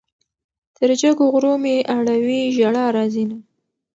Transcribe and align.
تر 0.77 0.89
جګو 1.01 1.25
غرو 1.33 1.53
مې 1.63 1.75
اړوي 1.95 2.41
ژړا 2.55 2.85
راځينه 2.97 3.37